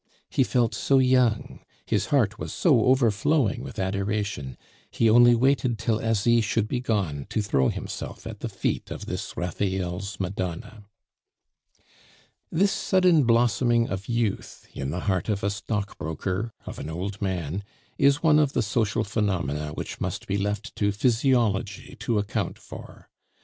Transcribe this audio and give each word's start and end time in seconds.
He 0.31 0.43
felt 0.43 0.73
so 0.73 0.97
young, 0.97 1.59
his 1.85 2.07
heart 2.07 2.39
was 2.39 2.51
so 2.51 2.85
overflowing 2.85 3.61
with 3.61 3.77
adoration; 3.77 4.57
he 4.89 5.07
only 5.07 5.35
waited 5.35 5.77
till 5.77 6.01
Asie 6.01 6.41
should 6.41 6.67
be 6.67 6.79
gone 6.79 7.27
to 7.29 7.39
throw 7.39 7.69
himself 7.69 8.25
at 8.25 8.39
the 8.39 8.49
feet 8.49 8.89
of 8.89 9.05
this 9.05 9.37
Raphael's 9.37 10.19
Madonna. 10.19 10.85
This 12.51 12.71
sudden 12.71 13.25
blossoming 13.25 13.89
of 13.89 14.07
youth 14.09 14.67
in 14.73 14.89
the 14.89 15.01
heart 15.01 15.29
of 15.29 15.43
a 15.43 15.51
stockbroker, 15.51 16.51
of 16.65 16.79
an 16.79 16.89
old 16.89 17.21
man, 17.21 17.63
is 17.99 18.23
one 18.23 18.39
of 18.39 18.53
the 18.53 18.63
social 18.63 19.03
phenomena 19.03 19.69
which 19.75 20.01
must 20.01 20.25
be 20.25 20.35
left 20.39 20.75
to 20.77 20.91
physiology 20.91 21.95
to 21.99 22.17
account 22.17 22.57
for. 22.57 23.07